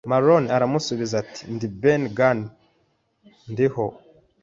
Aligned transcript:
Maroon 0.09 0.45
aramusubiza 0.55 1.13
ati: 1.23 1.41
"Ndi 1.55 1.67
Ben 1.81 2.01
Gunn, 2.17 2.39
Ndiho." 3.51 3.85